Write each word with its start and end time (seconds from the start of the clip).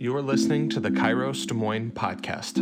You're 0.00 0.22
listening 0.22 0.68
to 0.70 0.78
the 0.78 0.90
Kairos 0.90 1.44
Des 1.44 1.54
Moines 1.54 1.90
podcast. 1.90 2.58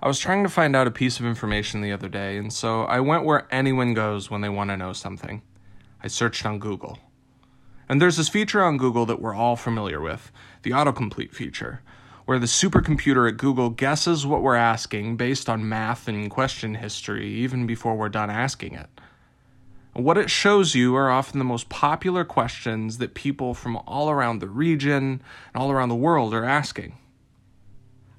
I 0.00 0.08
was 0.08 0.18
trying 0.18 0.42
to 0.42 0.48
find 0.48 0.74
out 0.74 0.86
a 0.86 0.90
piece 0.90 1.20
of 1.20 1.26
information 1.26 1.82
the 1.82 1.92
other 1.92 2.08
day, 2.08 2.38
and 2.38 2.50
so 2.50 2.84
I 2.84 3.00
went 3.00 3.24
where 3.24 3.46
anyone 3.50 3.92
goes 3.92 4.30
when 4.30 4.40
they 4.40 4.48
want 4.48 4.70
to 4.70 4.78
know 4.78 4.94
something. 4.94 5.42
I 6.02 6.08
searched 6.08 6.46
on 6.46 6.58
Google. 6.58 6.98
And 7.90 8.00
there's 8.00 8.16
this 8.16 8.30
feature 8.30 8.64
on 8.64 8.78
Google 8.78 9.04
that 9.04 9.20
we're 9.20 9.34
all 9.34 9.56
familiar 9.56 10.00
with 10.00 10.32
the 10.62 10.70
autocomplete 10.70 11.34
feature, 11.34 11.82
where 12.28 12.38
the 12.38 12.44
supercomputer 12.44 13.26
at 13.26 13.38
Google 13.38 13.70
guesses 13.70 14.26
what 14.26 14.42
we're 14.42 14.54
asking 14.54 15.16
based 15.16 15.48
on 15.48 15.66
math 15.66 16.06
and 16.08 16.30
question 16.30 16.74
history 16.74 17.26
even 17.26 17.66
before 17.66 17.94
we're 17.94 18.10
done 18.10 18.28
asking 18.28 18.74
it. 18.74 18.86
what 19.94 20.18
it 20.18 20.28
shows 20.28 20.74
you 20.74 20.94
are 20.94 21.10
often 21.10 21.38
the 21.38 21.44
most 21.46 21.70
popular 21.70 22.26
questions 22.26 22.98
that 22.98 23.14
people 23.14 23.54
from 23.54 23.76
all 23.86 24.10
around 24.10 24.40
the 24.40 24.46
region 24.46 25.22
and 25.54 25.54
all 25.54 25.70
around 25.70 25.88
the 25.88 25.94
world 25.94 26.34
are 26.34 26.44
asking. 26.44 26.98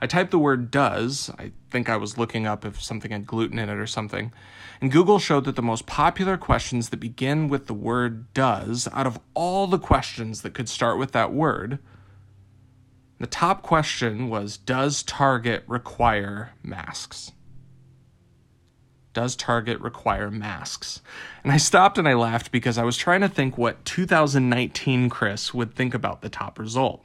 I 0.01 0.07
typed 0.07 0.31
the 0.31 0.39
word 0.39 0.71
does. 0.71 1.29
I 1.37 1.51
think 1.69 1.87
I 1.87 1.97
was 1.97 2.17
looking 2.17 2.47
up 2.47 2.65
if 2.65 2.81
something 2.81 3.11
had 3.11 3.27
gluten 3.27 3.59
in 3.59 3.69
it 3.69 3.77
or 3.77 3.85
something. 3.85 4.33
And 4.81 4.91
Google 4.91 5.19
showed 5.19 5.45
that 5.45 5.55
the 5.55 5.61
most 5.61 5.85
popular 5.85 6.35
questions 6.35 6.89
that 6.89 6.97
begin 6.97 7.47
with 7.47 7.67
the 7.67 7.75
word 7.75 8.33
does, 8.33 8.87
out 8.91 9.05
of 9.05 9.19
all 9.35 9.67
the 9.67 9.77
questions 9.77 10.41
that 10.41 10.55
could 10.55 10.67
start 10.67 10.97
with 10.97 11.11
that 11.11 11.31
word, 11.31 11.77
the 13.19 13.27
top 13.27 13.61
question 13.61 14.29
was 14.29 14.57
Does 14.57 15.03
Target 15.03 15.63
require 15.67 16.51
masks? 16.63 17.33
Does 19.13 19.35
Target 19.35 19.81
require 19.81 20.31
masks? 20.31 21.01
And 21.43 21.51
I 21.51 21.57
stopped 21.57 21.97
and 21.97 22.07
I 22.07 22.13
laughed 22.13 22.51
because 22.51 22.77
I 22.77 22.83
was 22.83 22.95
trying 22.95 23.21
to 23.21 23.29
think 23.29 23.57
what 23.57 23.83
2019 23.83 25.09
Chris 25.09 25.53
would 25.53 25.73
think 25.73 25.93
about 25.93 26.21
the 26.21 26.29
top 26.29 26.57
result. 26.57 27.03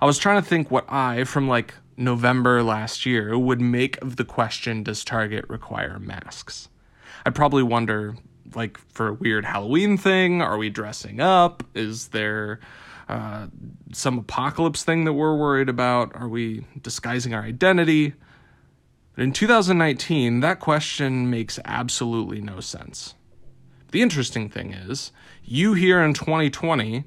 I 0.00 0.06
was 0.06 0.18
trying 0.18 0.40
to 0.40 0.48
think 0.48 0.70
what 0.70 0.90
I, 0.90 1.24
from 1.24 1.48
like 1.48 1.74
November 1.96 2.62
last 2.62 3.04
year, 3.04 3.36
would 3.36 3.60
make 3.60 4.00
of 4.02 4.16
the 4.16 4.24
question 4.24 4.84
Does 4.84 5.04
Target 5.04 5.44
require 5.48 5.98
masks? 5.98 6.68
I'd 7.26 7.34
probably 7.34 7.62
wonder, 7.62 8.16
like, 8.54 8.78
for 8.78 9.08
a 9.08 9.14
weird 9.14 9.44
Halloween 9.44 9.98
thing, 9.98 10.40
are 10.40 10.56
we 10.56 10.70
dressing 10.70 11.20
up? 11.20 11.64
Is 11.74 12.08
there 12.08 12.60
uh, 13.10 13.46
some 13.92 14.18
apocalypse 14.18 14.82
thing 14.82 15.04
that 15.04 15.12
we're 15.12 15.36
worried 15.36 15.68
about? 15.68 16.14
Are 16.14 16.28
we 16.28 16.66
disguising 16.80 17.34
our 17.34 17.42
identity? 17.42 18.14
But 19.14 19.24
in 19.24 19.32
2019, 19.32 20.40
that 20.40 20.60
question 20.60 21.28
makes 21.28 21.58
absolutely 21.64 22.40
no 22.40 22.60
sense. 22.60 23.14
The 23.90 24.02
interesting 24.02 24.48
thing 24.48 24.72
is, 24.72 25.12
you 25.42 25.74
here 25.74 26.00
in 26.02 26.14
2020 26.14 27.04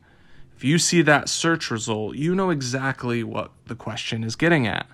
if 0.64 0.64
you 0.64 0.80
see 0.80 1.02
that 1.02 1.28
search 1.28 1.70
result, 1.70 2.16
you 2.16 2.34
know 2.34 2.50
exactly 2.50 3.22
what 3.22 3.52
the 3.66 3.76
question 3.76 4.24
is 4.24 4.38
getting 4.38 4.66
at. 4.66 4.88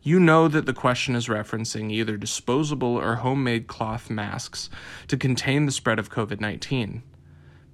You 0.00 0.18
know 0.18 0.48
that 0.48 0.64
the 0.64 0.72
question 0.72 1.14
is 1.14 1.26
referencing 1.26 1.90
either 1.90 2.16
disposable 2.16 2.96
or 2.96 3.16
homemade 3.16 3.66
cloth 3.66 4.08
masks 4.08 4.70
to 5.08 5.18
contain 5.18 5.66
the 5.66 5.72
spread 5.72 5.98
of 5.98 6.10
COVID 6.10 6.40
19. 6.40 7.02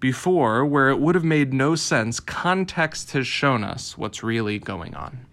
Before, 0.03 0.67
where 0.67 0.89
it 0.89 0.99
would 0.99 1.15
have 1.15 1.23
made 1.23 1.55
no 1.55 1.77
sense, 1.77 2.19
context 2.19 3.13
has 3.13 3.25
shown 3.25 3.63
us 3.63 3.97
what's 3.97 4.25
really 4.25 4.59
going 4.59 4.97
on. 4.97 5.27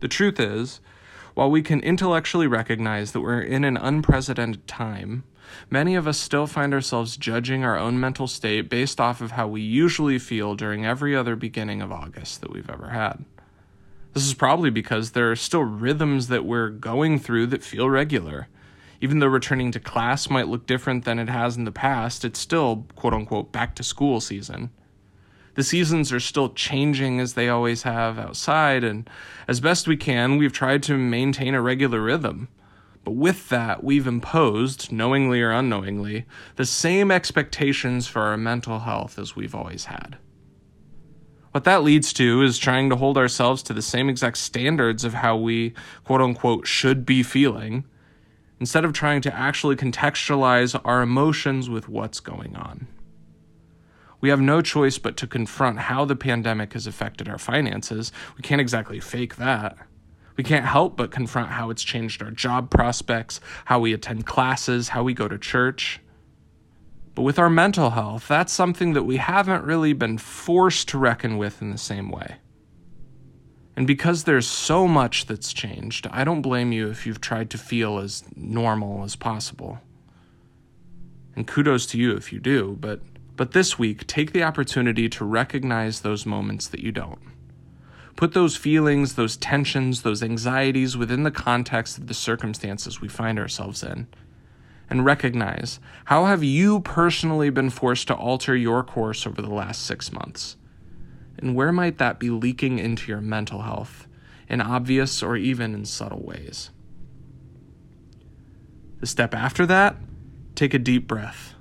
The 0.00 0.08
truth 0.08 0.40
is, 0.40 0.80
while 1.34 1.50
we 1.50 1.60
can 1.60 1.80
intellectually 1.80 2.46
recognize 2.46 3.12
that 3.12 3.20
we're 3.20 3.42
in 3.42 3.62
an 3.62 3.76
unprecedented 3.76 4.66
time, 4.66 5.24
many 5.68 5.94
of 5.94 6.08
us 6.08 6.16
still 6.16 6.46
find 6.46 6.72
ourselves 6.72 7.18
judging 7.18 7.62
our 7.62 7.76
own 7.76 8.00
mental 8.00 8.26
state 8.26 8.70
based 8.70 8.98
off 8.98 9.20
of 9.20 9.32
how 9.32 9.48
we 9.48 9.60
usually 9.60 10.18
feel 10.18 10.54
during 10.54 10.86
every 10.86 11.14
other 11.14 11.36
beginning 11.36 11.82
of 11.82 11.92
August 11.92 12.40
that 12.40 12.54
we've 12.54 12.70
ever 12.70 12.88
had. 12.88 13.22
This 14.14 14.24
is 14.24 14.32
probably 14.32 14.70
because 14.70 15.10
there 15.10 15.30
are 15.30 15.36
still 15.36 15.64
rhythms 15.64 16.28
that 16.28 16.46
we're 16.46 16.70
going 16.70 17.18
through 17.18 17.48
that 17.48 17.62
feel 17.62 17.90
regular. 17.90 18.48
Even 19.00 19.18
though 19.18 19.26
returning 19.26 19.70
to 19.72 19.80
class 19.80 20.30
might 20.30 20.48
look 20.48 20.66
different 20.66 21.04
than 21.04 21.18
it 21.18 21.28
has 21.28 21.56
in 21.56 21.64
the 21.64 21.72
past, 21.72 22.24
it's 22.24 22.38
still, 22.38 22.86
quote 22.94 23.14
unquote, 23.14 23.52
back 23.52 23.74
to 23.76 23.82
school 23.82 24.20
season. 24.20 24.70
The 25.54 25.62
seasons 25.62 26.12
are 26.12 26.20
still 26.20 26.50
changing 26.50 27.20
as 27.20 27.34
they 27.34 27.48
always 27.48 27.82
have 27.82 28.18
outside, 28.18 28.82
and 28.82 29.08
as 29.46 29.60
best 29.60 29.86
we 29.86 29.96
can, 29.96 30.36
we've 30.36 30.52
tried 30.52 30.82
to 30.84 30.98
maintain 30.98 31.54
a 31.54 31.62
regular 31.62 32.00
rhythm. 32.00 32.48
But 33.04 33.12
with 33.12 33.50
that, 33.50 33.84
we've 33.84 34.06
imposed, 34.06 34.90
knowingly 34.90 35.42
or 35.42 35.52
unknowingly, 35.52 36.24
the 36.56 36.64
same 36.64 37.10
expectations 37.10 38.08
for 38.08 38.22
our 38.22 38.36
mental 38.36 38.80
health 38.80 39.18
as 39.18 39.36
we've 39.36 39.54
always 39.54 39.84
had. 39.84 40.16
What 41.52 41.64
that 41.64 41.84
leads 41.84 42.12
to 42.14 42.42
is 42.42 42.58
trying 42.58 42.90
to 42.90 42.96
hold 42.96 43.16
ourselves 43.16 43.62
to 43.64 43.72
the 43.72 43.82
same 43.82 44.08
exact 44.08 44.38
standards 44.38 45.04
of 45.04 45.14
how 45.14 45.36
we, 45.36 45.74
quote 46.02 46.20
unquote, 46.20 46.66
should 46.66 47.06
be 47.06 47.22
feeling, 47.22 47.84
instead 48.60 48.84
of 48.84 48.92
trying 48.92 49.20
to 49.22 49.34
actually 49.34 49.76
contextualize 49.76 50.80
our 50.84 51.02
emotions 51.02 51.68
with 51.68 51.88
what's 51.88 52.20
going 52.20 52.56
on. 52.56 52.86
We 54.20 54.30
have 54.30 54.40
no 54.40 54.62
choice 54.62 54.96
but 54.96 55.16
to 55.18 55.26
confront 55.26 55.78
how 55.78 56.04
the 56.04 56.16
pandemic 56.16 56.72
has 56.72 56.86
affected 56.86 57.28
our 57.28 57.38
finances. 57.38 58.10
We 58.36 58.42
can't 58.42 58.60
exactly 58.60 59.00
fake 59.00 59.36
that. 59.36 59.76
We 60.36 60.44
can't 60.44 60.64
help 60.64 60.96
but 60.96 61.10
confront 61.10 61.50
how 61.50 61.70
it's 61.70 61.82
changed 61.82 62.22
our 62.22 62.30
job 62.30 62.70
prospects, 62.70 63.40
how 63.66 63.80
we 63.80 63.92
attend 63.92 64.26
classes, 64.26 64.88
how 64.88 65.02
we 65.02 65.14
go 65.14 65.28
to 65.28 65.38
church. 65.38 66.00
But 67.14 67.22
with 67.22 67.38
our 67.38 67.50
mental 67.50 67.90
health, 67.90 68.26
that's 68.26 68.52
something 68.52 68.94
that 68.94 69.04
we 69.04 69.18
haven't 69.18 69.64
really 69.64 69.92
been 69.92 70.18
forced 70.18 70.88
to 70.88 70.98
reckon 70.98 71.36
with 71.36 71.62
in 71.62 71.70
the 71.70 71.78
same 71.78 72.10
way. 72.10 72.36
And 73.76 73.86
because 73.86 74.24
there's 74.24 74.46
so 74.46 74.86
much 74.86 75.26
that's 75.26 75.52
changed, 75.52 76.06
I 76.10 76.24
don't 76.24 76.42
blame 76.42 76.72
you 76.72 76.90
if 76.90 77.06
you've 77.06 77.20
tried 77.20 77.50
to 77.50 77.58
feel 77.58 77.98
as 77.98 78.22
normal 78.36 79.02
as 79.02 79.16
possible. 79.16 79.80
And 81.34 81.46
kudos 81.46 81.86
to 81.86 81.98
you 81.98 82.12
if 82.12 82.32
you 82.32 82.38
do, 82.38 82.76
but 82.80 83.00
but 83.36 83.50
this 83.50 83.78
week, 83.78 84.06
take 84.06 84.32
the 84.32 84.44
opportunity 84.44 85.08
to 85.08 85.24
recognize 85.24 86.00
those 86.00 86.24
moments 86.24 86.68
that 86.68 86.80
you 86.80 86.92
don't. 86.92 87.18
Put 88.14 88.32
those 88.32 88.56
feelings, 88.56 89.14
those 89.14 89.36
tensions, 89.36 90.02
those 90.02 90.22
anxieties 90.22 90.96
within 90.96 91.24
the 91.24 91.32
context 91.32 91.98
of 91.98 92.06
the 92.06 92.14
circumstances 92.14 93.00
we 93.00 93.08
find 93.08 93.40
ourselves 93.40 93.82
in. 93.82 94.06
And 94.88 95.04
recognize 95.04 95.80
how 96.04 96.26
have 96.26 96.44
you 96.44 96.80
personally 96.80 97.50
been 97.50 97.70
forced 97.70 98.06
to 98.06 98.14
alter 98.14 98.54
your 98.54 98.84
course 98.84 99.26
over 99.26 99.42
the 99.42 99.52
last 99.52 99.82
six 99.82 100.12
months? 100.12 100.56
And 101.38 101.54
where 101.54 101.72
might 101.72 101.98
that 101.98 102.18
be 102.18 102.30
leaking 102.30 102.78
into 102.78 103.10
your 103.10 103.20
mental 103.20 103.62
health 103.62 104.06
in 104.48 104.60
obvious 104.60 105.22
or 105.22 105.36
even 105.36 105.74
in 105.74 105.84
subtle 105.84 106.22
ways? 106.22 106.70
The 109.00 109.06
step 109.06 109.34
after 109.34 109.66
that, 109.66 109.96
take 110.54 110.72
a 110.72 110.78
deep 110.78 111.06
breath 111.06 111.54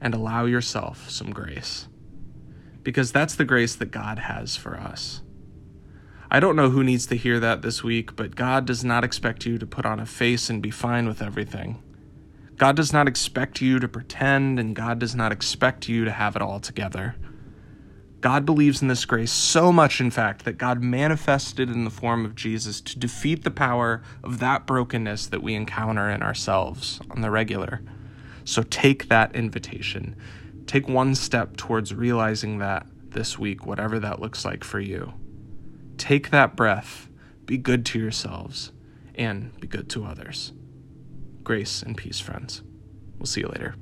and 0.00 0.14
allow 0.14 0.44
yourself 0.44 1.08
some 1.10 1.30
grace. 1.30 1.88
Because 2.82 3.12
that's 3.12 3.34
the 3.34 3.44
grace 3.44 3.74
that 3.76 3.90
God 3.90 4.20
has 4.20 4.56
for 4.56 4.76
us. 4.76 5.22
I 6.30 6.40
don't 6.40 6.56
know 6.56 6.70
who 6.70 6.82
needs 6.82 7.06
to 7.06 7.16
hear 7.16 7.38
that 7.40 7.62
this 7.62 7.84
week, 7.84 8.16
but 8.16 8.34
God 8.34 8.64
does 8.64 8.84
not 8.84 9.04
expect 9.04 9.46
you 9.46 9.58
to 9.58 9.66
put 9.66 9.86
on 9.86 10.00
a 10.00 10.06
face 10.06 10.50
and 10.50 10.60
be 10.60 10.70
fine 10.70 11.06
with 11.06 11.22
everything. 11.22 11.82
God 12.56 12.74
does 12.74 12.92
not 12.92 13.06
expect 13.06 13.60
you 13.60 13.78
to 13.78 13.86
pretend, 13.86 14.58
and 14.58 14.74
God 14.74 14.98
does 14.98 15.14
not 15.14 15.30
expect 15.30 15.88
you 15.88 16.04
to 16.04 16.10
have 16.10 16.34
it 16.34 16.42
all 16.42 16.58
together. 16.58 17.14
God 18.20 18.46
believes 18.46 18.82
in 18.82 18.88
this 18.88 19.04
grace 19.04 19.30
so 19.30 19.70
much, 19.70 20.00
in 20.00 20.10
fact, 20.10 20.44
that 20.44 20.58
God 20.58 20.82
manifested 20.82 21.70
in 21.70 21.84
the 21.84 21.90
form 21.90 22.24
of 22.24 22.34
Jesus 22.34 22.80
to 22.80 22.98
defeat 22.98 23.44
the 23.44 23.50
power 23.50 24.02
of 24.24 24.38
that 24.38 24.66
brokenness 24.66 25.26
that 25.28 25.42
we 25.42 25.54
encounter 25.54 26.08
in 26.10 26.22
ourselves 26.22 27.00
on 27.10 27.20
the 27.20 27.30
regular. 27.30 27.82
So 28.44 28.62
take 28.62 29.08
that 29.08 29.34
invitation. 29.34 30.16
Take 30.66 30.88
one 30.88 31.14
step 31.14 31.56
towards 31.56 31.94
realizing 31.94 32.58
that 32.58 32.86
this 33.10 33.38
week, 33.38 33.66
whatever 33.66 33.98
that 34.00 34.20
looks 34.20 34.44
like 34.44 34.64
for 34.64 34.80
you. 34.80 35.14
Take 35.96 36.30
that 36.30 36.56
breath. 36.56 37.08
Be 37.44 37.58
good 37.58 37.86
to 37.86 37.98
yourselves 37.98 38.72
and 39.14 39.58
be 39.60 39.66
good 39.66 39.88
to 39.90 40.04
others. 40.04 40.52
Grace 41.42 41.82
and 41.82 41.96
peace, 41.96 42.20
friends. 42.20 42.62
We'll 43.18 43.26
see 43.26 43.40
you 43.42 43.48
later. 43.48 43.74